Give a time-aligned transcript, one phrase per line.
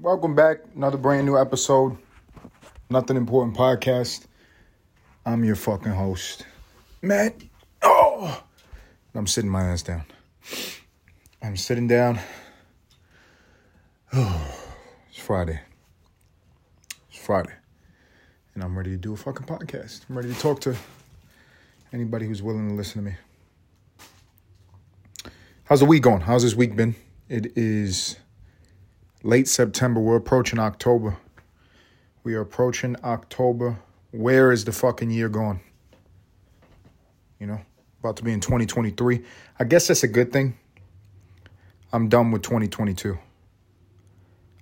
[0.00, 0.58] Welcome back.
[0.74, 1.96] Another brand new episode.
[2.90, 4.26] Nothing important podcast.
[5.24, 6.44] I'm your fucking host,
[7.00, 7.36] Matt.
[7.80, 8.42] Oh,
[9.14, 10.02] I'm sitting my ass down.
[11.40, 12.18] I'm sitting down.
[14.12, 14.68] Oh,
[15.10, 15.60] it's Friday.
[17.08, 17.52] It's Friday.
[18.56, 20.00] And I'm ready to do a fucking podcast.
[20.10, 20.74] I'm ready to talk to
[21.92, 23.16] anybody who's willing to listen to me.
[25.66, 26.22] How's the week going?
[26.22, 26.96] How's this week been?
[27.28, 28.16] It is
[29.24, 30.00] late September.
[30.00, 31.16] We're approaching October.
[32.22, 33.78] We are approaching October.
[34.12, 35.60] Where is the fucking year going?
[37.40, 37.60] You know,
[38.00, 39.24] about to be in 2023.
[39.58, 40.56] I guess that's a good thing.
[41.92, 43.18] I'm done with 2022.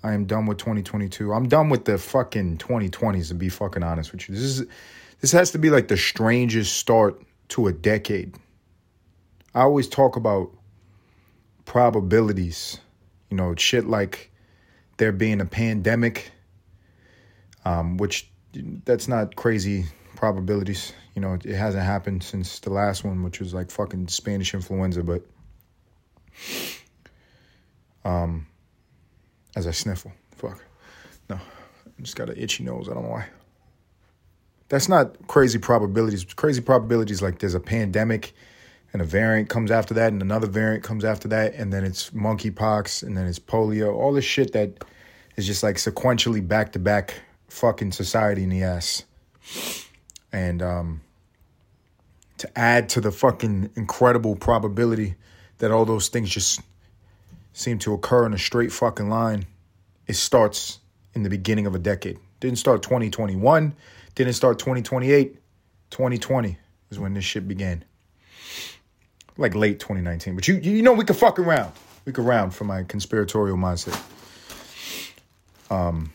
[0.05, 1.33] I am done with 2022.
[1.33, 4.35] I'm done with the fucking 2020s to be fucking honest with you.
[4.35, 4.67] This is
[5.21, 8.35] this has to be like the strangest start to a decade.
[9.55, 10.51] I always talk about
[11.65, 12.81] probabilities,
[13.31, 14.32] you know, shit like
[15.03, 16.31] there being a pandemic,
[17.65, 18.31] um, which
[18.85, 20.93] that's not crazy probabilities.
[21.17, 25.03] You know, it hasn't happened since the last one, which was like fucking Spanish influenza.
[25.03, 25.27] But
[28.05, 28.47] um,
[29.57, 30.65] as I sniffle, fuck,
[31.29, 32.89] no, I just got an itchy nose.
[32.89, 33.27] I don't know why.
[34.69, 36.23] That's not crazy probabilities.
[36.23, 38.35] Crazy probabilities like there's a pandemic
[38.93, 42.11] and a variant comes after that, and another variant comes after that, and then it's
[42.11, 44.85] monkeypox, and then it's polio, all this shit that
[45.37, 47.15] is just like sequentially back to back
[47.49, 49.05] fucking society in the ass.
[50.31, 51.01] And um,
[52.39, 55.15] to add to the fucking incredible probability
[55.59, 56.61] that all those things just
[57.55, 59.47] seem to occur in a straight fucking line,
[60.07, 60.81] it starts
[61.15, 62.19] in the beginning of a decade.
[62.41, 63.75] Didn't start 2021,
[64.15, 65.39] didn't start 2028,
[65.91, 66.59] 2020
[66.91, 67.85] is when this shit began
[69.37, 70.35] like late 2019.
[70.35, 71.73] But you you know we could fuck around.
[72.05, 74.01] We could round for my conspiratorial mindset.
[75.71, 76.13] Um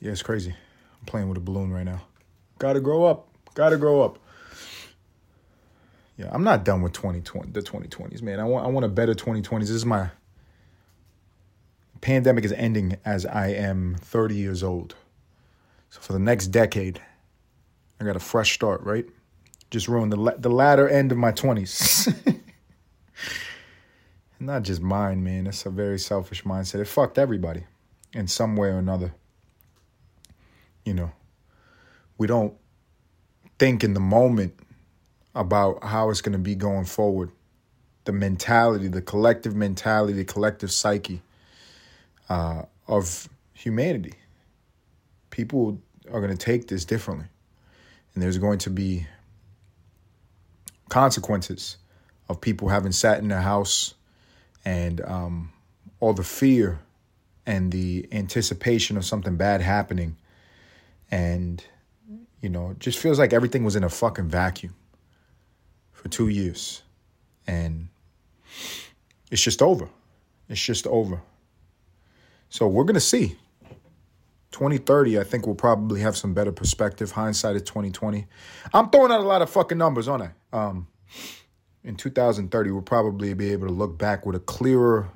[0.00, 0.50] Yeah, it's crazy.
[0.50, 2.02] I'm playing with a balloon right now.
[2.58, 3.28] Gotta grow up.
[3.54, 4.18] Gotta grow up.
[6.16, 8.40] Yeah, I'm not done with 2020 the 2020s, man.
[8.40, 9.60] I want I want a better 2020s.
[9.60, 10.10] This is my
[12.00, 14.94] pandemic is ending as I am 30 years old.
[15.90, 17.00] So for the next decade,
[18.00, 19.06] I got a fresh start, right?
[19.70, 22.14] Just ruined the the latter end of my 20s.
[24.40, 25.46] Not just mine, man.
[25.46, 26.80] It's a very selfish mindset.
[26.80, 27.64] It fucked everybody
[28.14, 29.14] in some way or another.
[30.84, 31.12] You know,
[32.16, 32.54] we don't
[33.58, 34.54] think in the moment
[35.34, 37.30] about how it's going to be going forward.
[38.04, 41.20] The mentality, the collective mentality, the collective psyche
[42.30, 44.14] uh, of humanity.
[45.28, 45.80] People
[46.10, 47.26] are going to take this differently.
[48.14, 49.06] And there's going to be
[50.90, 51.78] consequences
[52.28, 53.94] of people having sat in their house
[54.64, 55.52] and um,
[56.00, 56.80] all the fear
[57.46, 60.16] and the anticipation of something bad happening.
[61.10, 61.64] And,
[62.40, 64.74] you know, it just feels like everything was in a fucking vacuum
[65.92, 66.82] for two years.
[67.46, 67.88] And
[69.30, 69.88] it's just over.
[70.48, 71.22] It's just over.
[72.48, 73.36] So we're going to see.
[74.52, 77.12] 2030, I think we'll probably have some better perspective.
[77.12, 78.26] Hindsight is 2020.
[78.74, 80.58] I'm throwing out a lot of fucking numbers, aren't I?
[80.58, 80.88] Um,
[81.84, 85.08] in 2030, we'll probably be able to look back with a clearer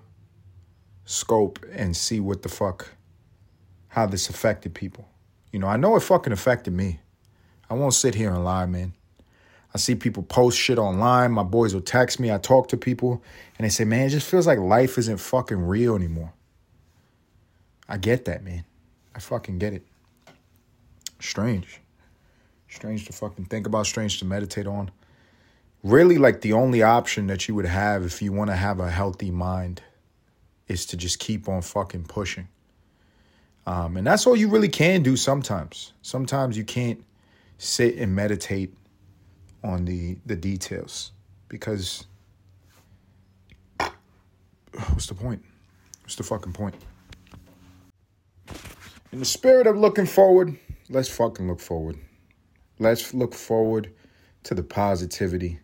[1.04, 2.94] scope and see what the fuck,
[3.88, 5.08] how this affected people.
[5.52, 7.00] You know, I know it fucking affected me.
[7.68, 8.94] I won't sit here and lie, man.
[9.74, 11.32] I see people post shit online.
[11.32, 12.30] My boys will text me.
[12.30, 13.22] I talk to people
[13.58, 16.32] and they say, man, it just feels like life isn't fucking real anymore.
[17.88, 18.64] I get that, man.
[19.14, 19.86] I fucking get it.
[21.20, 21.80] Strange.
[22.68, 24.90] Strange to fucking think about, strange to meditate on
[25.84, 28.90] really like the only option that you would have if you want to have a
[28.90, 29.82] healthy mind
[30.66, 32.48] is to just keep on fucking pushing.
[33.66, 35.92] Um, and that's all you really can do sometimes.
[36.02, 37.04] Sometimes you can't
[37.58, 38.74] sit and meditate
[39.62, 41.12] on the the details
[41.48, 42.06] because
[44.90, 45.42] what's the point?
[46.02, 46.74] What's the fucking point?
[49.14, 50.58] In the spirit of looking forward,
[50.90, 51.96] let's fucking look forward.
[52.78, 53.94] Let's look forward
[54.42, 55.60] to the positivity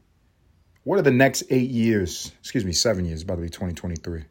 [0.85, 2.33] what are the next eight years?
[2.41, 4.25] Excuse me, seven years, about to be 2023.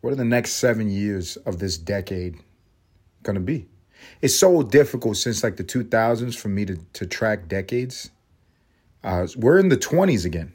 [0.00, 2.36] What are the next seven years of this decade
[3.24, 3.66] going to be?
[4.22, 8.10] It's so difficult since like the 2000s for me to, to track decades.
[9.02, 10.52] Uh, we're in the 20s again.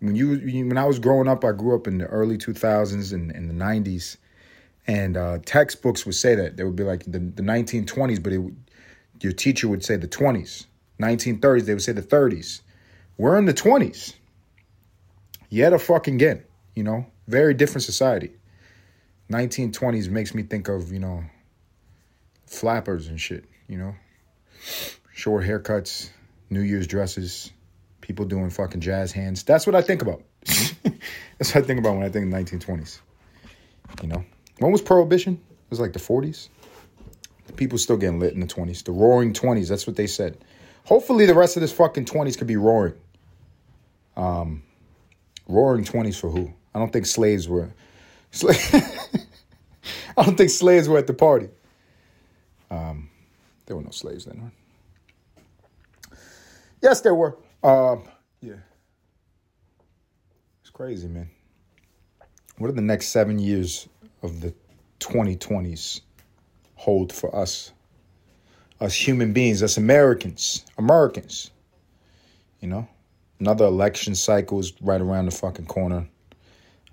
[0.00, 3.30] When you when I was growing up, I grew up in the early 2000s and,
[3.32, 4.16] and the 90s,
[4.86, 8.40] and uh, textbooks would say that they would be like the, the 1920s, but it,
[9.20, 10.66] your teacher would say the 20s.
[11.00, 12.60] 1930s, they would say the 30s.
[13.18, 14.14] We're in the 20s
[15.48, 16.44] yet a fucking again,
[16.74, 18.30] you know, very different society.
[19.30, 21.24] 1920s makes me think of, you know,
[22.46, 23.94] flappers and shit, you know?
[25.12, 26.10] Short haircuts,
[26.50, 27.52] New Year's dresses,
[28.00, 29.42] people doing fucking jazz hands.
[29.42, 30.22] That's what I think about.
[30.44, 33.00] That's what I think about when I think 1920s.
[34.02, 34.24] You know?
[34.58, 35.34] When was Prohibition?
[35.34, 36.48] It was like the 40s.
[37.46, 38.84] The People still getting lit in the 20s.
[38.84, 40.38] The roaring 20s, that's what they said.
[40.84, 42.94] Hopefully the rest of this fucking 20s could be roaring.
[44.16, 44.62] Um,
[45.48, 46.52] roaring 20s for who?
[46.74, 47.72] I don't think slaves were.
[50.16, 51.48] I don't think slaves were at the party.
[52.70, 53.10] Um,
[53.66, 54.52] there were no slaves then.
[56.10, 56.16] Huh?
[56.82, 57.36] Yes, there were.
[57.62, 58.04] Um,
[58.40, 58.54] yeah.
[60.60, 61.30] It's crazy, man.
[62.58, 63.88] What are the next seven years
[64.26, 64.54] of the
[65.00, 66.02] 2020s
[66.74, 67.72] hold for us?
[68.78, 71.50] Us human beings, us Americans, Americans.
[72.60, 72.88] You know,
[73.40, 76.08] another election cycle is right around the fucking corner.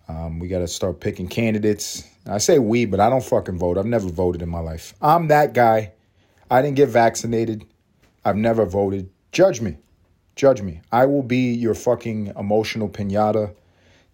[0.08, 2.04] Um, we got to start picking candidates.
[2.26, 3.78] I say we, but I don't fucking vote.
[3.78, 4.94] I've never voted in my life.
[5.02, 5.94] I'm that guy.
[6.50, 7.66] I didn't get vaccinated.
[8.24, 9.10] I've never voted.
[9.32, 9.78] Judge me.
[10.36, 10.82] Judge me.
[10.92, 13.56] I will be your fucking emotional pinata.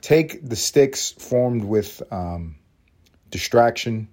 [0.01, 2.55] Take the sticks formed with um,
[3.29, 4.07] distraction,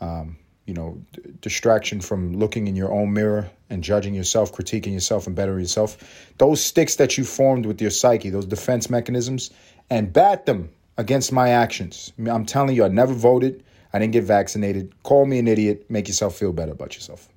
[0.00, 4.92] um, you know, d- distraction from looking in your own mirror and judging yourself, critiquing
[4.92, 6.32] yourself, and bettering yourself.
[6.38, 9.50] Those sticks that you formed with your psyche, those defense mechanisms,
[9.88, 12.12] and bat them against my actions.
[12.24, 13.64] I'm telling you, I never voted.
[13.92, 14.92] I didn't get vaccinated.
[15.02, 15.86] Call me an idiot.
[15.88, 17.28] Make yourself feel better about yourself.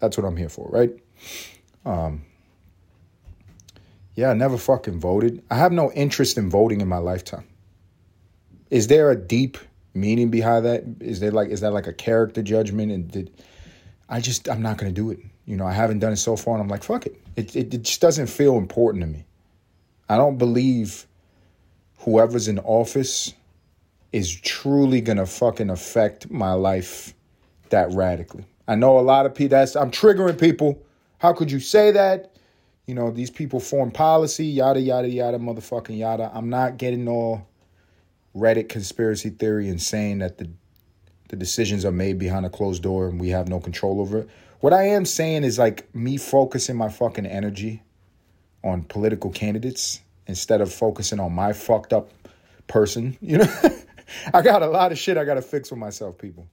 [0.00, 0.90] That's what I'm here for, right?
[1.84, 2.24] Um,
[4.14, 5.42] yeah, I never fucking voted.
[5.50, 7.46] I have no interest in voting in my lifetime.
[8.70, 9.58] Is there a deep
[9.96, 10.84] meaning behind that?
[11.00, 12.92] Is there like is that like a character judgment?
[12.92, 13.30] And did
[14.08, 15.18] I just I'm not gonna do it.
[15.46, 17.20] You know, I haven't done it so far, and I'm like, fuck it.
[17.36, 19.24] It it, it just doesn't feel important to me.
[20.08, 21.06] I don't believe
[21.98, 23.32] whoever's in office
[24.12, 27.14] is truly gonna fucking affect my life
[27.70, 28.44] that radically.
[28.68, 30.82] I know a lot of people that's I'm triggering people.
[31.18, 32.36] How could you say that?
[32.86, 36.30] You know, these people form policy, yada yada yada, motherfucking yada.
[36.32, 37.46] I'm not getting all
[38.36, 40.50] Reddit conspiracy theory and saying that the
[41.28, 44.28] the decisions are made behind a closed door and we have no control over it.
[44.60, 47.82] What I am saying is like me focusing my fucking energy
[48.62, 52.10] on political candidates instead of focusing on my fucked up
[52.66, 53.16] person.
[53.26, 53.52] You know,
[54.32, 56.46] I got a lot of shit I got to fix with myself, people.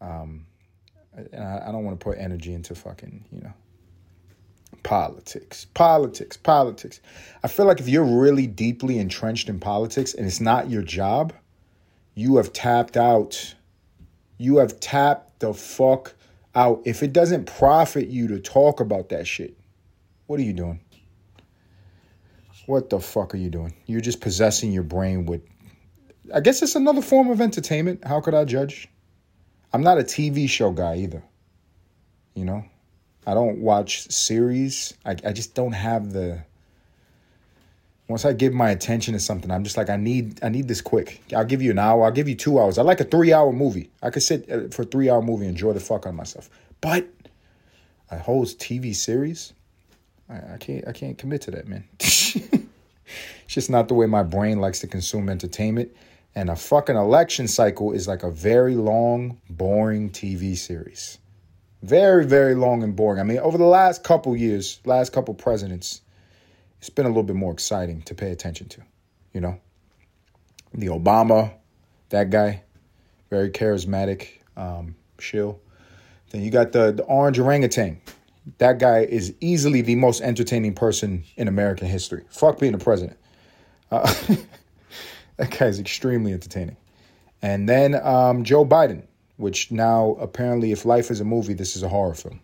[0.00, 0.46] Um,
[1.32, 3.52] and I, I don't want to put energy into fucking, you know,
[4.82, 7.00] politics, politics, politics.
[7.42, 11.32] I feel like if you're really deeply entrenched in politics and it's not your job,
[12.14, 13.54] you have tapped out.
[14.38, 16.14] You have tapped the fuck
[16.54, 16.82] out.
[16.84, 19.56] If it doesn't profit you to talk about that shit,
[20.26, 20.80] what are you doing?
[22.66, 23.74] What the fuck are you doing?
[23.86, 25.42] You're just possessing your brain with.
[26.32, 28.04] I guess it's another form of entertainment.
[28.04, 28.88] How could I judge?
[29.72, 31.22] I'm not a TV show guy either.
[32.34, 32.64] You know,
[33.26, 34.94] I don't watch series.
[35.04, 36.44] I, I just don't have the.
[38.08, 40.80] Once I give my attention to something, I'm just like I need I need this
[40.80, 41.22] quick.
[41.34, 42.04] I'll give you an hour.
[42.04, 42.76] I'll give you two hours.
[42.78, 43.90] I like a three hour movie.
[44.02, 46.50] I could sit uh, for a three hour movie, enjoy the fuck out of myself.
[46.80, 47.08] But
[48.10, 49.52] a whole TV series,
[50.28, 51.84] I, I can't I can't commit to that, man.
[52.00, 52.66] it's
[53.46, 55.94] just not the way my brain likes to consume entertainment.
[56.34, 61.18] And a fucking election cycle is like a very long, boring TV series.
[61.82, 63.20] Very, very long and boring.
[63.20, 66.02] I mean, over the last couple years, last couple presidents,
[66.78, 68.82] it's been a little bit more exciting to pay attention to.
[69.32, 69.60] You know,
[70.74, 71.52] the Obama,
[72.10, 72.62] that guy,
[73.30, 75.60] very charismatic, um, shill.
[76.30, 78.00] Then you got the the orange orangutan.
[78.58, 82.24] That guy is easily the most entertaining person in American history.
[82.30, 83.18] Fuck being the president.
[83.90, 84.12] Uh,
[85.36, 86.76] that guy's extremely entertaining.
[87.42, 89.04] And then um, Joe Biden,
[89.40, 92.40] which now apparently, if life is a movie, this is a horror film.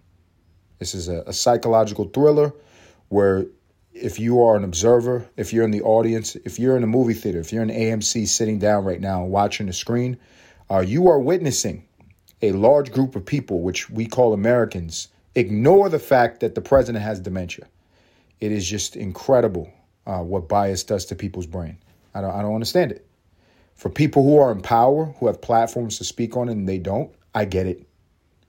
[0.79, 2.53] This is a, a psychological thriller
[3.09, 3.47] where
[3.93, 7.15] if you are an observer, if you're in the audience, if you're in a movie
[7.15, 10.19] theater, if you're in AMC sitting down right now watching the screen,
[10.71, 11.87] uh, you are witnessing
[12.43, 17.05] a large group of people, which we call Americans, ignore the fact that the president
[17.05, 17.67] has dementia.
[18.41, 19.73] It is just incredible
[20.07, 21.79] uh, what bias does to people's brain.
[22.15, 23.06] I don't, I don't understand it.
[23.77, 27.15] For people who are in power, who have platforms to speak on, and they don't,
[27.35, 27.87] I get it.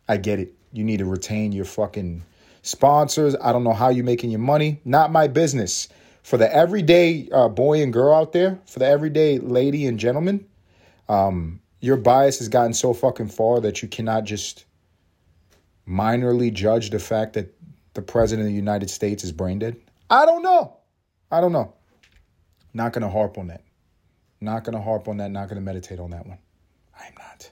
[0.07, 0.53] I get it.
[0.71, 2.23] You need to retain your fucking
[2.61, 3.35] sponsors.
[3.41, 4.79] I don't know how you're making your money.
[4.85, 5.89] Not my business.
[6.23, 10.45] For the everyday uh, boy and girl out there, for the everyday lady and gentleman,
[11.09, 14.65] um, your bias has gotten so fucking far that you cannot just
[15.87, 17.53] minorly judge the fact that
[17.93, 19.77] the president of the United States is brain dead?
[20.09, 20.77] I don't know.
[21.31, 21.73] I don't know.
[22.73, 23.61] Not going to harp on that.
[24.39, 25.31] Not going to harp on that.
[25.31, 26.37] Not going to meditate on that one.
[26.99, 27.49] I'm not.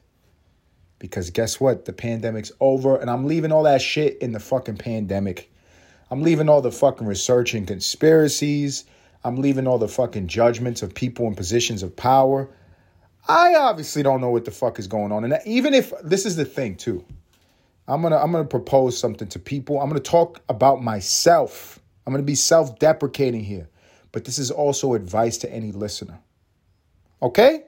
[0.99, 1.85] Because guess what?
[1.85, 5.51] The pandemic's over and I'm leaving all that shit in the fucking pandemic.
[6.09, 8.85] I'm leaving all the fucking research and conspiracies.
[9.23, 12.49] I'm leaving all the fucking judgments of people in positions of power.
[13.27, 15.23] I obviously don't know what the fuck is going on.
[15.23, 17.03] And even if this is the thing too.
[17.87, 19.79] I'm to I'm to propose something to people.
[19.79, 21.79] I'm to talk about myself.
[22.05, 23.67] I'm to be self-deprecating here.
[24.11, 26.19] But this is also advice to any listener.
[27.21, 27.63] Okay?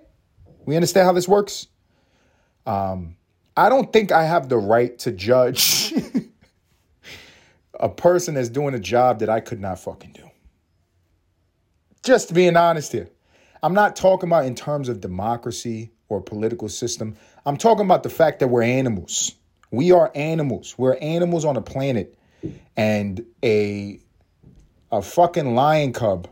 [0.66, 1.68] We understand how this works?
[2.66, 3.16] Um,
[3.56, 5.94] I don't think I have the right to judge
[7.74, 10.30] a person that's doing a job that I could not fucking do.
[12.04, 13.10] Just being honest here.
[13.63, 17.16] I'm not talking about in terms of democracy or political system.
[17.46, 19.34] I'm talking about the fact that we're animals.
[19.72, 20.75] We are animals.
[20.77, 22.18] We're animals on a planet.
[22.75, 24.00] And a
[24.92, 26.30] a fucking lion cub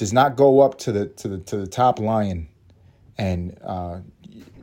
[0.00, 2.48] does not go up to the to the to the top lion
[3.18, 4.00] and uh,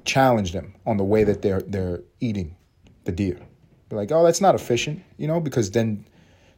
[0.03, 2.55] challenge them on the way that they're they're eating
[3.03, 3.37] the deer.
[3.89, 6.07] Be like, oh, that's not efficient, you know, because then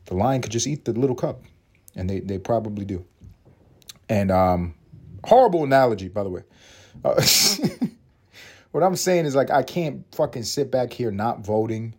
[0.06, 1.44] the lion could just eat the little cub,
[1.94, 3.04] and they they probably do.
[4.08, 4.76] And um,
[5.26, 6.44] horrible analogy, by the way.
[7.04, 7.22] Uh,
[8.72, 11.96] what I'm saying is like I can't fucking sit back here not voting,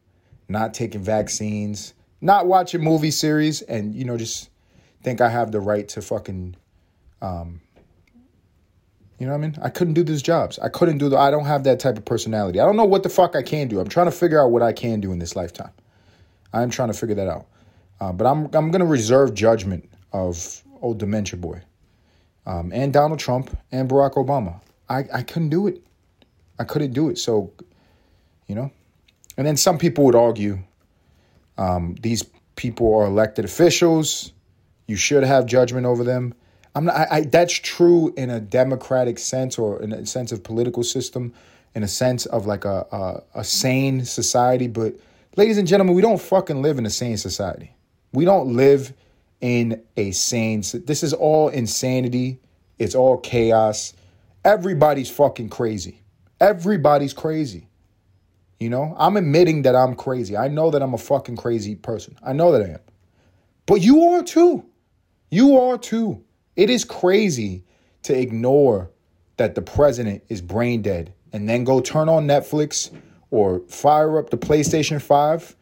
[0.49, 4.49] not taking vaccines, not watching movie series, and you know just
[5.03, 6.57] think I have the right to fucking
[7.23, 7.61] um,
[9.19, 9.59] you know what I mean?
[9.63, 10.59] I couldn't do these jobs.
[10.59, 11.19] I couldn't do the.
[11.19, 12.59] I don't have that type of personality.
[12.59, 13.79] I don't know what the fuck I can do.
[13.79, 15.73] I'm trying to figure out what I can do in this lifetime.
[16.53, 17.47] I'm trying to figure that out.
[18.01, 21.61] Uh, but I'm I'm gonna reserve judgment of old dementia boy,
[22.47, 24.61] um, and Donald Trump and Barack Obama.
[24.89, 25.83] I I couldn't do it.
[26.59, 27.19] I couldn't do it.
[27.19, 27.53] So,
[28.47, 28.71] you know,
[29.39, 30.59] and then some people would argue,
[31.57, 32.23] um, these
[32.55, 34.33] people are elected officials.
[34.87, 36.35] You should have judgment over them.
[36.75, 36.95] I'm not.
[36.95, 41.33] I, I, that's true in a democratic sense or in a sense of political system,
[41.75, 44.69] in a sense of like a, a a sane society.
[44.69, 44.95] But
[45.37, 47.75] ladies and gentlemen, we don't fucking live in a sane society.
[48.13, 48.93] We don't live
[49.41, 50.63] in a sane.
[50.73, 52.41] This is all insanity.
[52.79, 53.95] It's all chaos.
[54.45, 56.03] Everybody's fucking crazy.
[56.41, 57.69] Everybody's crazy.
[58.59, 60.37] You know, I'm admitting that I'm crazy.
[60.37, 62.17] I know that I'm a fucking crazy person.
[62.23, 62.81] I know that I am.
[63.67, 64.65] But you are too.
[65.31, 66.23] You are too.
[66.61, 67.65] It is crazy
[68.03, 68.91] to ignore
[69.39, 72.91] that the president is brain dead and then go turn on Netflix
[73.31, 75.57] or fire up the PlayStation 5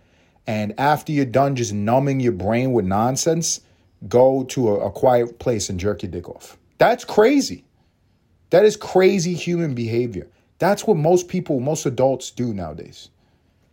[0.49, 3.61] and after you're done just numbing your brain with nonsense,
[4.09, 6.59] go to a, a quiet place and jerk your dick off.
[6.79, 7.65] That's crazy.
[8.51, 10.27] That is crazy human behavior.
[10.59, 13.11] That's what most people, most adults do nowadays.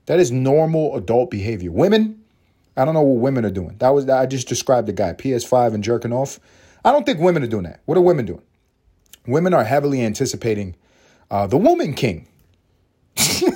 [0.06, 1.72] That is normal adult behavior.
[1.72, 2.24] Women,
[2.78, 3.78] I don't know what women are doing.
[3.80, 6.40] That was I just described the guy, PS5 and jerking off.
[6.86, 7.82] I don't think women are doing that.
[7.86, 8.44] What are women doing?
[9.26, 10.76] Women are heavily anticipating
[11.32, 12.28] uh, the woman king.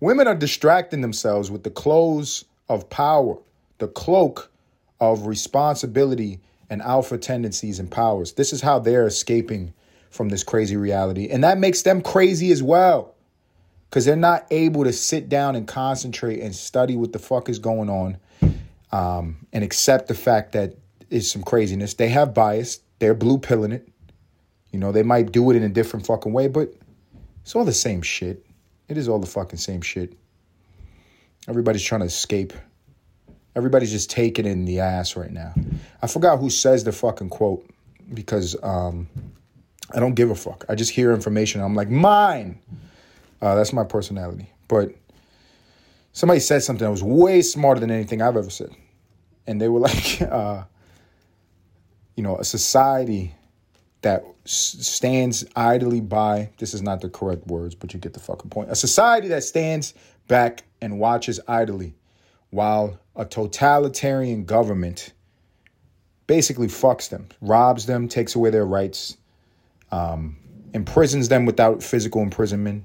[0.00, 3.36] women are distracting themselves with the clothes of power,
[3.76, 4.50] the cloak
[4.98, 6.40] of responsibility
[6.70, 8.32] and alpha tendencies and powers.
[8.32, 9.74] This is how they're escaping
[10.08, 11.28] from this crazy reality.
[11.28, 13.14] And that makes them crazy as well.
[13.90, 17.58] Because they're not able to sit down and concentrate and study what the fuck is
[17.58, 18.16] going on
[18.90, 20.74] um, and accept the fact that
[21.10, 21.94] is some craziness.
[21.94, 22.80] They have bias.
[22.98, 23.88] They're blue pilling it.
[24.72, 26.72] You know, they might do it in a different fucking way, but
[27.42, 28.44] it's all the same shit.
[28.88, 30.12] It is all the fucking same shit.
[31.48, 32.52] Everybody's trying to escape.
[33.54, 35.54] Everybody's just taking in the ass right now.
[36.02, 37.64] I forgot who says the fucking quote
[38.12, 39.08] because um,
[39.94, 40.64] I don't give a fuck.
[40.68, 41.60] I just hear information.
[41.60, 42.58] I'm like, mine.
[43.40, 44.50] Uh, that's my personality.
[44.68, 44.92] But
[46.12, 48.70] somebody said something that was way smarter than anything I've ever said.
[49.46, 50.64] And they were like, uh,
[52.16, 53.34] you know, a society
[54.02, 58.50] that stands idly by this is not the correct words, but you get the fucking
[58.50, 58.70] point.
[58.70, 59.94] A society that stands
[60.28, 61.94] back and watches idly
[62.50, 65.12] while a totalitarian government
[66.26, 69.16] basically fucks them, robs them, takes away their rights,
[69.90, 70.36] um,
[70.72, 72.84] imprisons them without physical imprisonment,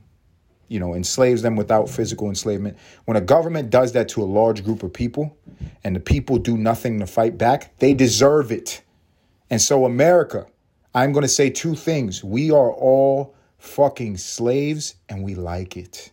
[0.67, 2.77] you know, enslaves them without physical enslavement.
[3.05, 5.35] When a government does that to a large group of people
[5.83, 8.81] and the people do nothing to fight back, they deserve it.
[9.51, 10.47] And so, America,
[10.95, 12.23] I'm going to say two things.
[12.23, 16.11] We are all fucking slaves and we like it.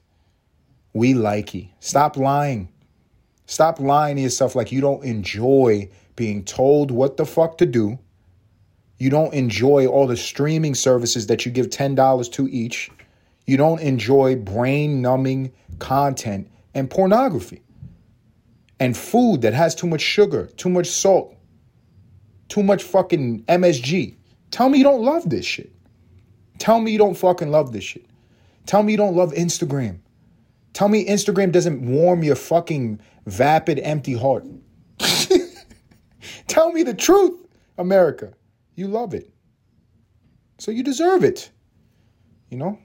[0.92, 1.68] We like it.
[1.78, 2.68] Stop lying.
[3.46, 7.98] Stop lying to yourself like you don't enjoy being told what the fuck to do.
[8.98, 12.90] You don't enjoy all the streaming services that you give $10 to each.
[13.46, 17.62] You don't enjoy brain numbing content and pornography
[18.80, 21.37] and food that has too much sugar, too much salt,
[22.48, 24.16] too much fucking MSG.
[24.50, 25.72] Tell me you don't love this shit.
[26.58, 28.06] Tell me you don't fucking love this shit.
[28.66, 30.00] Tell me you don't love Instagram.
[30.72, 34.44] Tell me Instagram doesn't warm your fucking vapid, empty heart.
[36.46, 38.32] Tell me the truth, America.
[38.74, 39.30] You love it.
[40.58, 41.50] So you deserve it.
[42.50, 42.78] You know?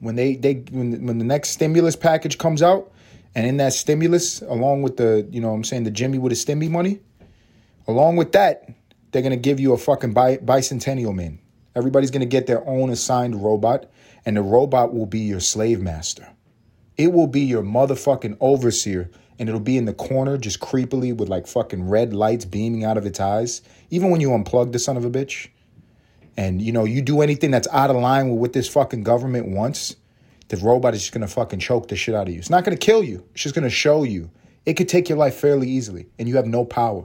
[0.00, 2.90] When they they when, when the next stimulus package comes out,
[3.34, 6.36] and in that stimulus, along with the, you know I'm saying, the Jimmy with the
[6.36, 7.00] stimmy money,
[7.86, 8.68] along with that,
[9.10, 11.38] they're gonna give you a fucking bi- bicentennial man.
[11.74, 13.90] Everybody's gonna get their own assigned robot,
[14.24, 16.28] and the robot will be your slave master.
[16.96, 21.28] It will be your motherfucking overseer, and it'll be in the corner just creepily with
[21.28, 23.62] like fucking red lights beaming out of its eyes.
[23.90, 25.48] Even when you unplug the son of a bitch,
[26.36, 29.48] and you know, you do anything that's out of line with what this fucking government
[29.48, 29.96] wants,
[30.48, 32.38] the robot is just gonna fucking choke the shit out of you.
[32.38, 34.30] It's not gonna kill you, it's just gonna show you.
[34.64, 37.04] It could take your life fairly easily, and you have no power.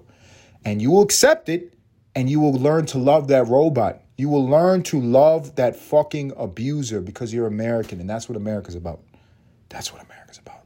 [0.68, 1.74] And you will accept it,
[2.14, 4.02] and you will learn to love that robot.
[4.18, 8.76] You will learn to love that fucking abuser because you're American, and that's what America's
[8.76, 9.00] about.
[9.70, 10.66] That's what America's about.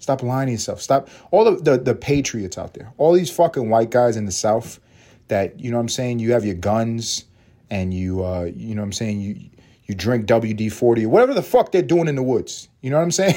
[0.00, 0.82] Stop lying to yourself.
[0.82, 4.32] Stop all the, the, the patriots out there, all these fucking white guys in the
[4.32, 4.80] South
[5.28, 7.24] that, you know what I'm saying, you have your guns
[7.70, 9.48] and you uh, you know what I'm saying, you
[9.86, 12.68] you drink WD 40 or whatever the fuck they're doing in the woods.
[12.82, 13.36] You know what I'm saying?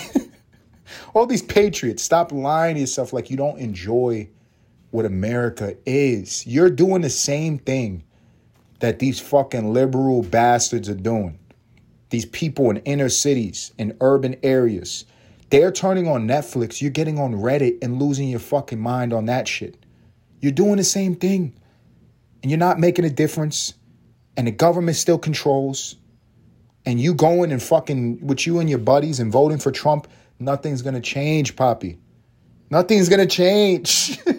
[1.14, 4.28] all these patriots, stop lying to yourself like you don't enjoy
[4.92, 6.46] what America is.
[6.48, 8.04] You're doing the same thing
[8.80, 11.38] that these fucking liberal bastards are doing.
[12.10, 15.06] These people in inner cities, in urban areas,
[15.50, 16.82] they're turning on Netflix.
[16.82, 19.78] You're getting on Reddit and losing your fucking mind on that shit.
[20.42, 21.54] You're doing the same thing.
[22.42, 23.74] And you're not making a difference.
[24.38, 25.96] And the government still controls.
[26.86, 30.08] And you going and fucking with you and your buddies and voting for Trump,
[30.40, 32.00] nothing's gonna change, Poppy.
[32.70, 34.20] Nothing's gonna change.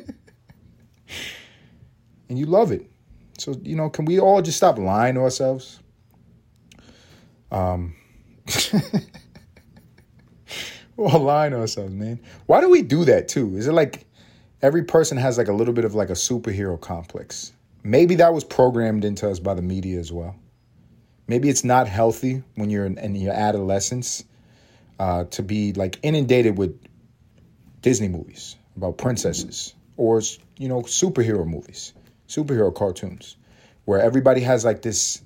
[2.30, 2.90] and you love it.
[3.36, 5.80] So, you know, can we all just stop lying to ourselves?
[7.50, 7.94] Um,
[10.96, 12.20] we're all lying to ourselves, man.
[12.46, 13.56] Why do we do that too?
[13.56, 14.06] Is it like
[14.62, 17.52] every person has like a little bit of like a superhero complex?
[17.82, 20.36] Maybe that was programmed into us by the media as well.
[21.26, 24.24] Maybe it's not healthy when you're in, in your adolescence
[24.98, 26.78] uh, to be like inundated with
[27.82, 30.20] Disney movies about princesses or
[30.58, 31.94] you know superhero movies,
[32.30, 33.36] superhero cartoons,
[33.84, 35.20] where everybody has like this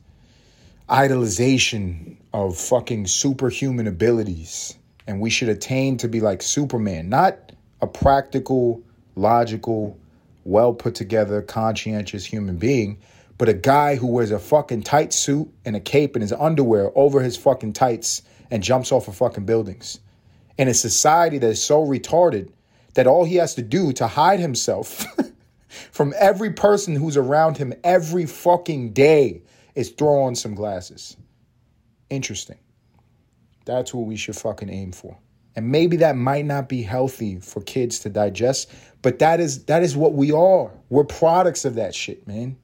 [0.89, 7.87] idolization of fucking superhuman abilities and we should attain to be like Superman, not a
[7.87, 8.83] practical,
[9.17, 9.99] logical,
[10.45, 12.99] well put together, conscientious human being,
[13.37, 16.91] but a guy who wears a fucking tight suit and a cape and his underwear
[16.95, 20.01] over his fucking tights and jumps off of fucking buildings.
[20.57, 22.51] In a society that is so retarded
[22.95, 25.05] that all he has to do to hide himself
[25.93, 29.43] from every person who's around him every fucking day
[29.75, 31.17] is throw on some glasses.
[32.11, 32.59] Interesting.
[33.65, 35.17] That's what we should fucking aim for.
[35.57, 38.71] And maybe that might not be healthy for kids to digest,
[39.03, 40.73] but that is that is what we are.
[40.89, 42.57] We're products of that shit, man.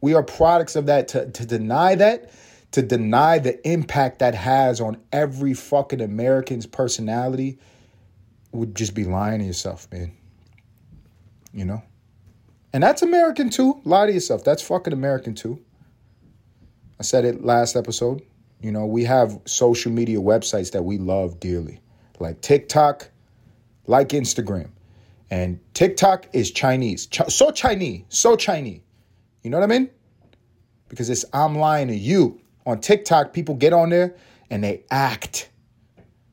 [0.00, 1.08] We are products of that.
[1.08, 2.30] To, to deny that,
[2.72, 7.58] to deny the impact that has on every fucking American's personality
[8.52, 10.12] would just be lying to yourself, man.
[11.52, 11.82] You know?
[12.74, 13.80] And that's American too.
[13.84, 14.42] Lie to yourself.
[14.42, 15.62] That's fucking American too.
[16.98, 18.20] I said it last episode.
[18.60, 21.80] You know, we have social media websites that we love dearly,
[22.18, 23.10] like TikTok,
[23.86, 24.70] like Instagram.
[25.30, 27.06] And TikTok is Chinese.
[27.06, 28.80] Ch- so Chinese, so Chinese.
[29.44, 29.88] You know what I mean?
[30.88, 32.40] Because it's I'm lying to you.
[32.66, 34.16] On TikTok, people get on there
[34.50, 35.48] and they act.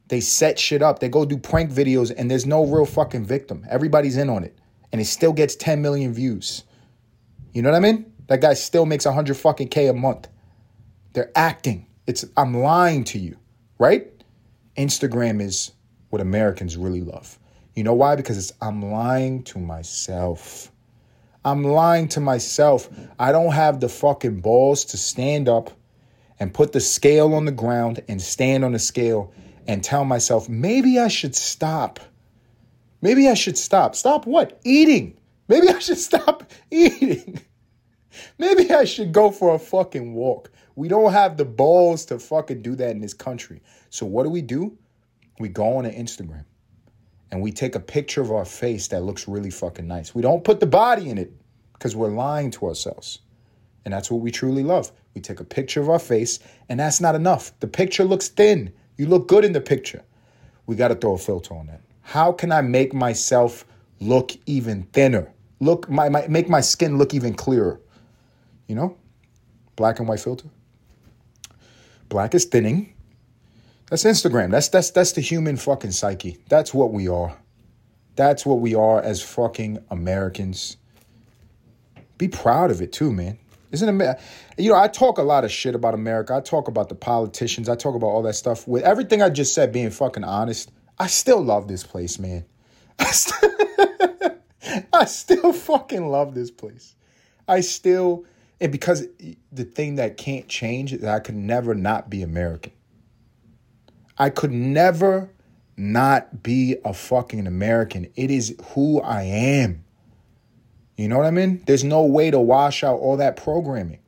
[0.08, 1.00] They set shit up.
[1.00, 3.64] They go do prank videos and there's no real fucking victim.
[3.70, 4.58] Everybody's in on it.
[4.92, 6.64] And it still gets 10 million views.
[7.54, 8.14] You know what I mean?
[8.28, 10.28] That guy still makes 100 fucking K a month.
[11.14, 11.88] They're acting.
[12.08, 13.38] It's I'm lying to you,
[13.78, 14.08] right?
[14.78, 15.72] Instagram is
[16.10, 17.38] what Americans really love.
[17.76, 18.16] You know why?
[18.16, 20.72] Because it's I'm lying to myself.
[21.44, 22.90] I'm lying to myself.
[23.18, 25.72] I don't have the fucking balls to stand up
[26.40, 29.34] and put the scale on the ground and stand on the scale
[29.68, 32.00] and tell myself, maybe I should stop.
[33.02, 33.96] Maybe I should stop.
[33.96, 34.60] Stop what?
[34.64, 35.18] Eating.
[35.48, 37.42] Maybe I should stop eating.
[38.38, 40.52] Maybe I should go for a fucking walk.
[40.76, 43.62] We don't have the balls to fucking do that in this country.
[43.90, 44.78] So what do we do?
[45.40, 46.46] We go on to Instagram
[47.32, 50.14] and we take a picture of our face that looks really fucking nice.
[50.14, 51.34] We don't put the body in it
[51.74, 53.20] because we're lying to ourselves.
[53.86, 54.92] And that's what we truly love.
[55.16, 57.58] We take a picture of our face, and that's not enough.
[57.60, 58.72] The picture looks thin.
[58.98, 60.04] You look good in the picture.
[60.68, 61.82] We got to throw a filter on that.
[62.02, 63.66] How can I make myself
[64.00, 65.32] look even thinner?
[65.60, 67.80] Look, my, my make my skin look even clearer.
[68.68, 68.98] You know,
[69.76, 70.48] black and white filter.
[72.10, 72.94] Black is thinning.
[73.90, 74.52] That's Instagram.
[74.52, 76.38] That's that's that's the human fucking psyche.
[76.50, 77.38] That's what we are.
[78.16, 80.78] That's what we are as fucking Americans.
[82.18, 83.38] Be proud of it too, man.
[83.72, 84.22] Isn't America?
[84.58, 86.36] You know, I talk a lot of shit about America.
[86.36, 87.70] I talk about the politicians.
[87.70, 88.68] I talk about all that stuff.
[88.68, 92.46] With everything I just said, being fucking honest, I still love this place, man.
[93.00, 93.52] I still,
[94.94, 96.94] I still fucking love this place.
[97.48, 98.26] I still,
[98.60, 99.08] and because
[99.52, 102.74] the thing that can't change is I could never not be American.
[104.20, 105.32] I could never
[105.76, 108.08] not be a fucking American.
[108.16, 109.84] It is who I am.
[110.98, 111.64] You know what I mean?
[111.66, 114.02] There's no way to wash out all that programming.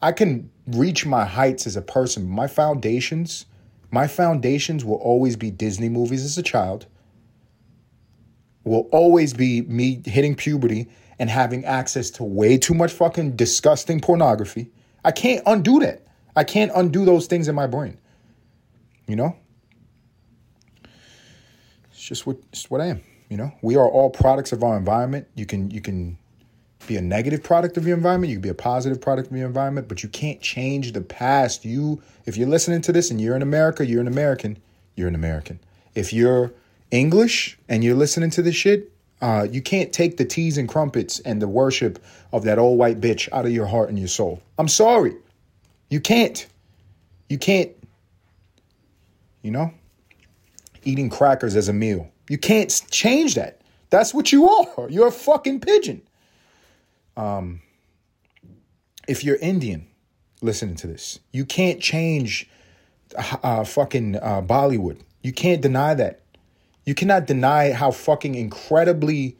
[0.00, 2.26] I can reach my heights as a person.
[2.26, 3.44] My foundations,
[3.90, 6.86] my foundations will always be Disney movies as a child.
[8.64, 14.00] Will always be me hitting puberty and having access to way too much fucking disgusting
[14.00, 14.70] pornography.
[15.04, 16.06] I can't undo that.
[16.36, 17.98] I can't undo those things in my brain.
[19.06, 19.36] You know?
[21.90, 23.52] It's just what it's what I am, you know?
[23.62, 25.26] We are all products of our environment.
[25.34, 26.18] You can you can
[26.86, 29.46] be a negative product of your environment, you can be a positive product of your
[29.46, 31.64] environment, but you can't change the past.
[31.64, 34.58] You, if you're listening to this and you're in America, you're an American,
[34.94, 35.60] you're an American.
[35.94, 36.52] If you're
[36.90, 41.18] English and you're listening to this shit, uh, you can't take the teas and crumpets
[41.20, 41.98] and the worship
[42.32, 44.40] of that old white bitch out of your heart and your soul.
[44.58, 45.16] I'm sorry.
[45.90, 46.46] You can't.
[47.28, 47.72] You can't,
[49.42, 49.72] you know,
[50.84, 52.08] eating crackers as a meal.
[52.28, 53.60] You can't change that.
[53.90, 54.88] That's what you are.
[54.88, 56.02] You're a fucking pigeon.
[57.18, 57.60] Um,
[59.08, 59.88] if you're Indian
[60.40, 62.48] listening to this, you can't change
[63.42, 65.00] uh, fucking uh, Bollywood.
[65.22, 66.20] You can't deny that.
[66.84, 69.36] You cannot deny how fucking incredibly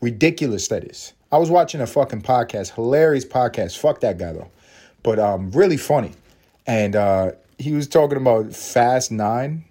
[0.00, 1.12] ridiculous that is.
[1.30, 3.78] I was watching a fucking podcast, hilarious podcast.
[3.78, 4.50] Fuck that guy though,
[5.02, 6.12] but um, really funny.
[6.66, 9.64] And uh, he was talking about Fast Nine,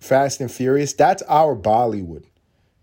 [0.00, 0.94] Fast and Furious.
[0.94, 2.24] That's our Bollywood.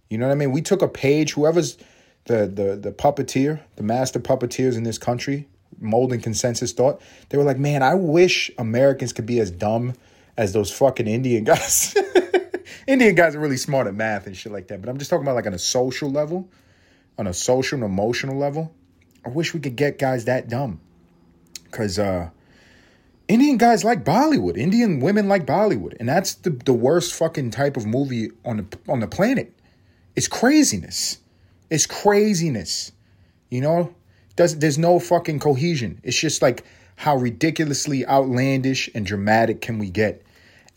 [0.10, 0.52] You know what I mean?
[0.52, 1.34] We took a page.
[1.34, 1.78] Whoever's
[2.26, 5.48] the the the puppeteer, the master puppeteers in this country,
[5.80, 7.02] molding consensus thought.
[7.30, 9.94] They were like, man, I wish Americans could be as dumb
[10.38, 11.96] as those fucking Indian guys.
[12.88, 14.82] Indian guys are really smart at math and shit like that.
[14.82, 16.50] But I'm just talking about like on a social level,
[17.18, 18.74] on a social and emotional level.
[19.26, 20.82] I wish we could get guys that dumb.
[21.72, 22.30] Cause uh
[23.28, 24.58] Indian guys like Bollywood.
[24.58, 25.96] Indian women like Bollywood.
[26.00, 29.54] And that's the, the worst fucking type of movie on the on the planet.
[30.16, 31.20] It's craziness.
[31.74, 32.92] It's craziness.
[33.50, 33.96] You know?
[34.36, 36.00] Does there's no fucking cohesion.
[36.04, 36.64] It's just like
[36.98, 40.22] how ridiculously outlandish and dramatic can we get?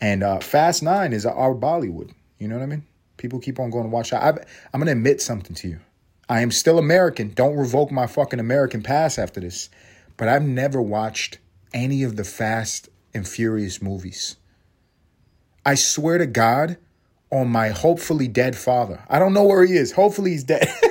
[0.01, 2.13] And uh, Fast Nine is our Bollywood.
[2.39, 2.83] You know what I mean?
[3.17, 4.11] People keep on going to watch.
[4.11, 4.29] I,
[4.73, 5.79] I'm gonna admit something to you.
[6.29, 7.29] I am still American.
[7.29, 9.69] Don't revoke my fucking American pass after this.
[10.17, 11.37] But I've never watched
[11.75, 14.37] any of the Fast and Furious movies.
[15.63, 16.77] I swear to God,
[17.31, 19.03] on my hopefully dead father.
[19.09, 19.91] I don't know where he is.
[19.91, 20.67] Hopefully he's dead.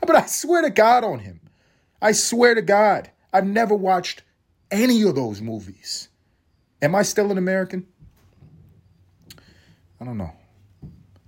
[0.00, 1.40] but I swear to God on him.
[2.00, 3.10] I swear to God.
[3.32, 4.22] I've never watched
[4.70, 6.08] any of those movies.
[6.80, 7.86] Am I still an American?
[10.00, 10.32] I don't know.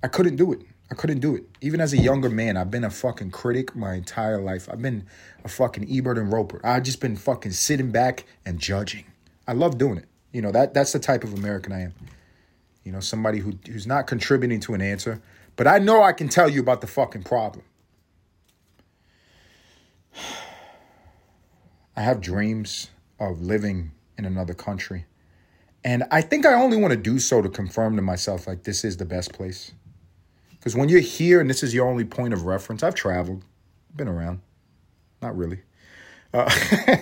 [0.02, 0.62] I couldn't do it.
[0.90, 1.44] I couldn't do it.
[1.60, 4.68] Even as a younger man, I've been a fucking critic my entire life.
[4.70, 5.06] I've been
[5.44, 6.60] a fucking Ebert and Roeper.
[6.64, 9.04] I've just been fucking sitting back and judging.
[9.46, 10.06] I love doing it.
[10.32, 11.94] You know, that that's the type of American I am.
[12.84, 15.22] You know, somebody who who's not contributing to an answer,
[15.56, 17.64] but I know I can tell you about the fucking problem.
[21.96, 25.06] I have dreams of living in another country.
[25.84, 28.84] And I think I only want to do so to confirm to myself like this
[28.84, 29.72] is the best place.
[30.50, 33.44] Because when you're here and this is your only point of reference, I've traveled,
[33.94, 34.40] been around.
[35.20, 35.60] Not really.
[36.32, 36.50] Uh,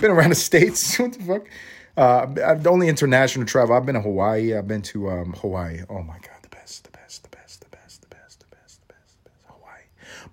[0.00, 0.98] been around the States.
[0.98, 1.48] what the fuck?
[1.96, 3.74] Uh, I've only international travel.
[3.74, 4.54] I've been to Hawaii.
[4.54, 5.80] I've been to um, Hawaii.
[5.90, 8.80] Oh my God, the best, the best, the best, the best, the best, the best,
[8.80, 9.40] the best, the best.
[9.46, 9.82] Hawaii.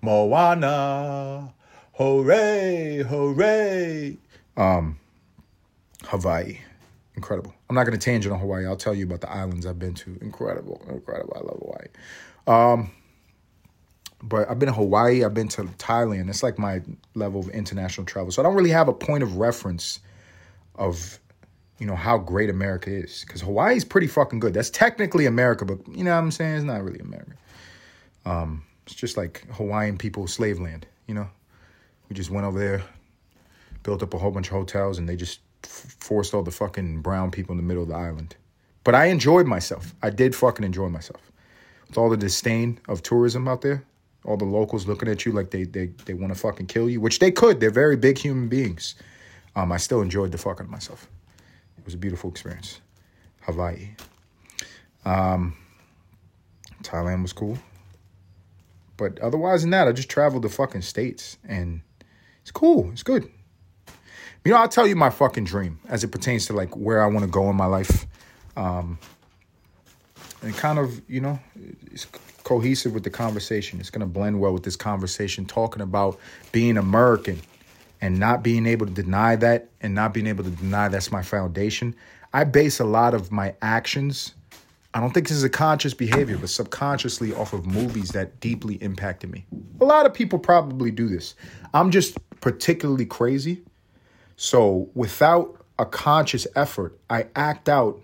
[0.00, 1.54] Moana.
[1.98, 4.16] Hooray, hooray.
[4.56, 5.00] Um,
[6.04, 6.60] Hawaii.
[7.16, 7.52] Incredible.
[7.68, 8.64] I'm not going to tangent on Hawaii.
[8.66, 10.16] I'll tell you about the islands I've been to.
[10.20, 11.32] Incredible, incredible.
[11.34, 11.88] I love Hawaii.
[12.46, 12.92] Um,
[14.22, 15.24] but I've been to Hawaii.
[15.24, 16.28] I've been to Thailand.
[16.28, 16.82] It's like my
[17.16, 18.30] level of international travel.
[18.30, 19.98] So I don't really have a point of reference
[20.76, 21.18] of
[21.80, 23.24] you know, how great America is.
[23.26, 24.54] Because Hawaii is pretty fucking good.
[24.54, 26.56] That's technically America, but you know what I'm saying?
[26.56, 27.32] It's not really America.
[28.24, 31.28] Um, it's just like Hawaiian people slave land, you know?
[32.08, 32.82] We just went over there,
[33.82, 37.02] built up a whole bunch of hotels, and they just f- forced all the fucking
[37.02, 38.36] brown people in the middle of the island.
[38.84, 39.94] But I enjoyed myself.
[40.02, 41.30] I did fucking enjoy myself.
[41.88, 43.84] With all the disdain of tourism out there,
[44.24, 47.00] all the locals looking at you like they they, they want to fucking kill you,
[47.00, 47.60] which they could.
[47.60, 48.94] They're very big human beings.
[49.56, 51.08] Um, I still enjoyed the fucking myself
[51.78, 52.80] It was a beautiful experience.
[53.42, 53.90] Hawaii.
[55.04, 55.56] Um,
[56.82, 57.58] Thailand was cool.
[58.96, 61.80] But otherwise than that, I just traveled the fucking states and
[62.48, 62.90] it's cool.
[62.92, 63.30] It's good.
[64.42, 67.06] You know, I'll tell you my fucking dream as it pertains to like where I
[67.06, 68.06] want to go in my life.
[68.56, 68.98] Um,
[70.40, 71.38] and kind of, you know,
[71.92, 72.06] it's
[72.44, 73.80] cohesive with the conversation.
[73.80, 76.18] It's going to blend well with this conversation, talking about
[76.50, 77.38] being American
[78.00, 81.20] and not being able to deny that and not being able to deny that's my
[81.20, 81.94] foundation.
[82.32, 84.32] I base a lot of my actions.
[84.98, 88.74] I don't think this is a conscious behavior, but subconsciously off of movies that deeply
[88.76, 89.46] impacted me.
[89.80, 91.36] A lot of people probably do this.
[91.72, 93.62] I'm just particularly crazy.
[94.36, 98.00] So without a conscious effort, I act out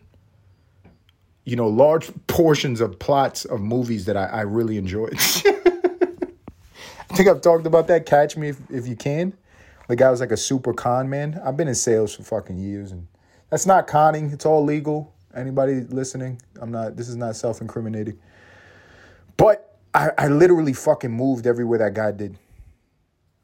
[1.45, 5.15] you know, large portions of plots of movies that I, I really enjoyed.
[5.19, 8.07] I think I've talked about that.
[8.07, 9.35] Catch me if, if you can.
[9.89, 11.41] The guy was like a super con man.
[11.45, 13.07] I've been in sales for fucking years, and
[13.51, 14.31] that's not conning.
[14.31, 15.13] It's all legal.
[15.35, 16.97] Anybody listening, I'm not.
[16.97, 18.19] This is not self incriminating.
[19.37, 22.39] But I, I literally fucking moved everywhere that guy did.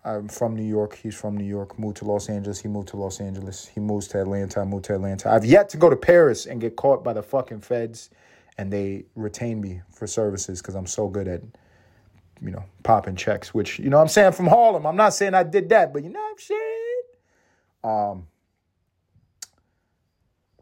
[0.05, 0.97] I'm from New York.
[0.97, 1.79] He's from New York.
[1.79, 2.61] Moved to Los Angeles.
[2.61, 3.67] He moved to Los Angeles.
[3.67, 4.61] He moves to Atlanta.
[4.61, 5.31] I moved to Atlanta.
[5.31, 8.09] I've yet to go to Paris and get caught by the fucking feds,
[8.57, 11.43] and they retain me for services because I'm so good at,
[12.41, 13.53] you know, popping checks.
[13.53, 14.87] Which you know I'm saying from Harlem.
[14.87, 16.33] I'm not saying I did that, but you know what
[17.85, 18.27] I'm saying.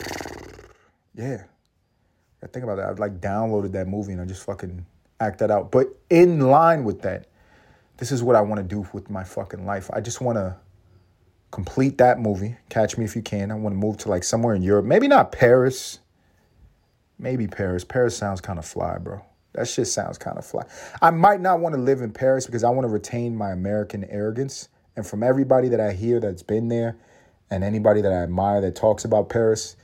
[0.00, 0.24] Um.
[1.18, 1.42] Yeah,
[2.42, 2.88] I think about that.
[2.88, 4.84] I've like downloaded that movie and I just fucking
[5.20, 5.70] act that out.
[5.70, 7.26] But in line with that
[7.98, 9.90] this is what I want to do with my fucking life.
[9.92, 10.56] I just want to
[11.50, 12.56] complete that movie.
[12.68, 13.50] Catch me if you can.
[13.50, 14.86] I want to move to like somewhere in Europe.
[14.86, 15.98] Maybe not Paris.
[17.18, 17.84] Maybe Paris.
[17.84, 19.24] Paris sounds kind of fly, bro.
[19.54, 20.62] That shit sounds kind of fly.
[21.02, 24.04] I might not want to live in Paris because I want to retain my American
[24.04, 24.68] arrogance.
[24.94, 26.96] And from everybody that I hear that's been there
[27.50, 29.74] and anybody that I admire that talks about Paris,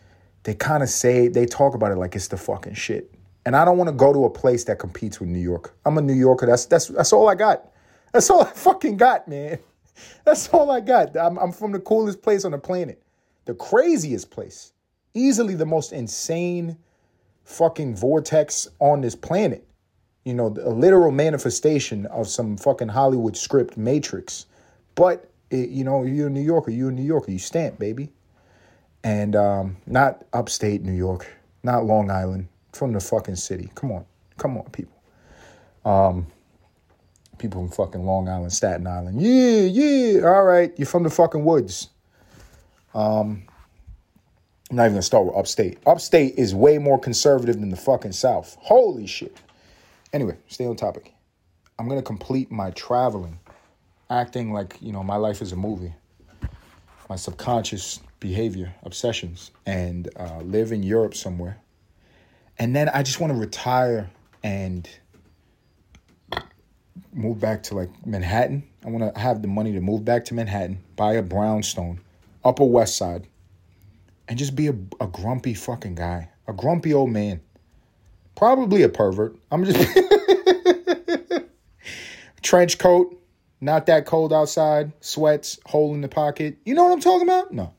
[0.45, 3.13] they kind of say, they talk about it like it's the fucking shit.
[3.47, 5.75] And I don't want to go to a place that competes with New York.
[5.85, 6.47] I'm a New Yorker.
[6.47, 7.71] That's that's that's all I got.
[8.13, 9.59] That's all I fucking got, man.
[10.25, 11.17] That's all I got.
[11.17, 13.03] I'm, I'm from the coolest place on the planet,
[13.45, 14.73] the craziest place,
[15.15, 16.77] easily the most insane
[17.45, 19.67] fucking vortex on this planet.
[20.25, 24.47] You know, a literal manifestation of some fucking Hollywood script matrix.
[24.95, 28.11] But, it, you know, you're a New Yorker, you're a New Yorker, you stamp, baby.
[29.05, 31.27] And um, not upstate New York,
[31.63, 33.71] not Long Island, from the fucking city.
[33.75, 34.05] Come on,
[34.39, 34.95] come on, people.
[35.85, 36.27] Um,
[37.39, 39.21] people from fucking Long Island, Staten Island.
[39.21, 40.27] Yeah, yeah.
[40.27, 41.91] All right, you're from the fucking woods.
[42.95, 43.43] Um,
[44.71, 45.79] I'm not even gonna start with upstate.
[45.87, 48.57] Upstate is way more conservative than the fucking South.
[48.61, 49.37] Holy shit.
[50.13, 51.13] Anyway, stay on topic.
[51.79, 53.39] I'm gonna complete my traveling,
[54.09, 55.93] acting like you know my life is a movie.
[57.11, 61.59] My subconscious behavior, obsessions, and uh, live in Europe somewhere.
[62.59, 64.11] And then I just want to retire
[64.43, 64.89] and
[67.13, 68.63] move back to like Manhattan.
[68.83, 72.01] I want to have the money to move back to Manhattan, buy a brownstone,
[72.43, 73.27] Upper West Side,
[74.27, 77.43] and just be a, a grumpy fucking guy, a grumpy old man.
[78.37, 79.37] Probably a pervert.
[79.51, 79.87] I'm just
[82.43, 83.23] trench coat,
[83.61, 86.57] not that cold outside, sweats, hole in the pocket.
[86.65, 87.53] You know what I'm talking about?
[87.53, 87.75] No.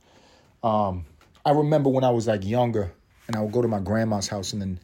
[0.66, 1.06] Um,
[1.46, 2.92] I remember when I was like younger,
[3.28, 4.80] and I would go to my grandma's house, and then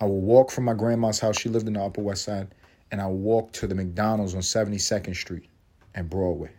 [0.00, 1.38] I would walk from my grandma's house.
[1.38, 2.48] She lived in the Upper West Side
[2.90, 5.48] and I would walk to the McDonald's on 72nd Street
[5.94, 6.50] and Broadway.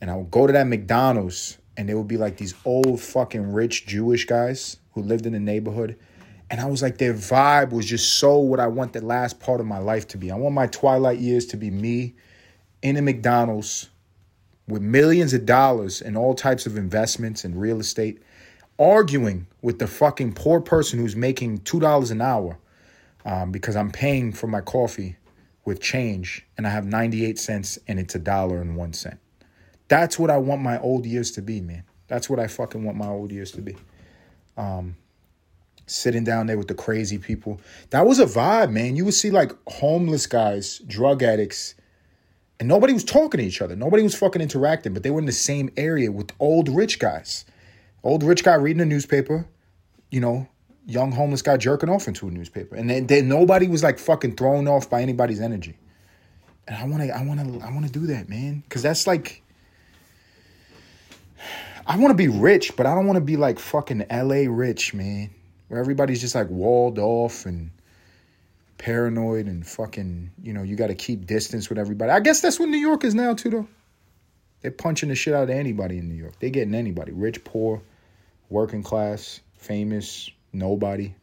[0.00, 3.52] And I would go to that McDonald's and there would be like these old fucking
[3.52, 5.98] rich Jewish guys who lived in the neighborhood.
[6.50, 9.60] And I was like, their vibe was just so what I want the last part
[9.60, 10.30] of my life to be.
[10.30, 12.14] I want my twilight years to be me
[12.82, 13.90] in a McDonald's
[14.68, 18.22] with millions of dollars and all types of investments and real estate,
[18.78, 22.58] arguing with the fucking poor person who's making $2 an hour
[23.24, 25.16] um, because I'm paying for my coffee
[25.64, 29.18] with change and I have 98 cents and it's a dollar and one cent.
[29.88, 31.84] That's what I want my old years to be, man.
[32.08, 33.76] That's what I fucking want my old years to be.
[34.56, 34.96] Um,
[35.86, 37.60] sitting down there with the crazy people.
[37.90, 38.96] That was a vibe, man.
[38.96, 41.74] You would see like homeless guys, drug addicts,
[42.58, 43.76] and nobody was talking to each other.
[43.76, 47.44] Nobody was fucking interacting, but they were in the same area with old rich guys.
[48.02, 49.46] Old rich guy reading a newspaper,
[50.10, 50.48] you know,
[50.86, 54.36] young homeless guy jerking off into a newspaper, and then, then nobody was like fucking
[54.36, 55.76] thrown off by anybody's energy.
[56.68, 59.06] And I want to, I want to, I want to do that, man, because that's
[59.06, 59.42] like,
[61.86, 64.48] I want to be rich, but I don't want to be like fucking L.A.
[64.48, 65.30] rich, man,
[65.68, 67.70] where everybody's just like walled off and
[68.78, 72.10] paranoid and fucking, you know, you got to keep distance with everybody.
[72.10, 73.68] I guess that's what New York is now too, though.
[74.60, 76.34] They're punching the shit out of anybody in New York.
[76.40, 77.82] They're getting anybody, rich, poor
[78.48, 81.14] working class, famous, nobody,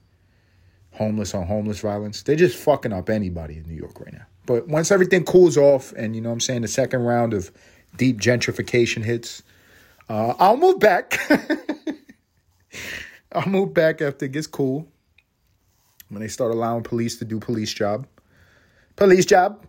[0.92, 2.24] homeless on homeless violence.
[2.24, 4.26] They're just fucking up anybody in New York right now.
[4.46, 7.52] But once everything cools off and, you know what I'm saying, the second round of
[7.96, 9.44] deep gentrification hits,
[10.10, 11.18] uh, I'll move back.
[13.32, 14.88] I'll move back after it gets cool.
[16.14, 18.06] When they start allowing police to do police job.
[18.96, 19.66] Police job.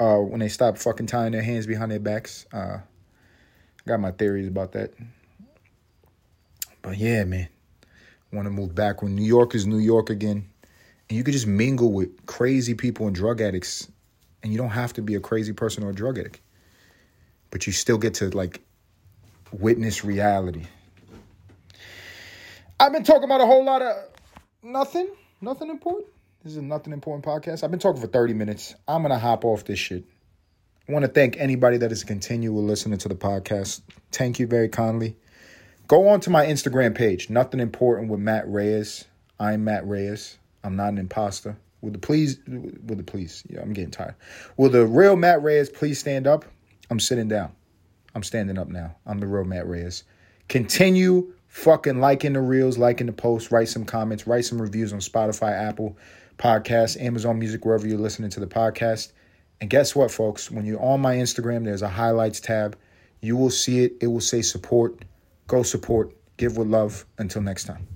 [0.00, 2.46] Uh, when they stop fucking tying their hands behind their backs.
[2.52, 4.92] Uh, I got my theories about that.
[6.82, 7.48] But yeah, man.
[8.32, 10.48] Want to move back when New York is New York again.
[11.08, 13.86] And you could just mingle with crazy people and drug addicts.
[14.42, 16.40] And you don't have to be a crazy person or a drug addict.
[17.50, 18.60] But you still get to like
[19.52, 20.64] witness reality.
[22.80, 23.96] I've been talking about a whole lot of
[24.64, 25.08] nothing,
[25.40, 26.06] nothing important.
[26.42, 27.64] This is a nothing important podcast.
[27.64, 28.74] I've been talking for 30 minutes.
[28.86, 30.04] I'm going to hop off this shit.
[30.88, 33.80] I want to thank anybody that is continual listening to the podcast.
[34.12, 35.16] Thank you very kindly.
[35.88, 39.06] Go on to my Instagram page, Nothing Important with Matt Reyes.
[39.40, 40.38] I'm Matt Reyes.
[40.62, 41.56] I'm not an imposter.
[41.80, 44.14] Will the please, will the please, yeah, I'm getting tired.
[44.56, 46.46] Will the real Matt Reyes please stand up?
[46.90, 47.52] I'm sitting down.
[48.14, 48.96] I'm standing up now.
[49.06, 50.04] I'm the real Matt Reyes.
[50.48, 54.98] Continue fucking liking the reels, liking the posts, write some comments, write some reviews on
[54.98, 55.96] Spotify, Apple
[56.36, 59.12] Podcasts, Amazon Music, wherever you're listening to the podcast.
[59.60, 60.50] And guess what, folks?
[60.50, 62.76] When you're on my Instagram, there's a highlights tab.
[63.20, 63.92] You will see it.
[64.00, 65.04] It will say support.
[65.46, 66.12] Go support.
[66.38, 67.06] Give with love.
[67.18, 67.93] Until next time.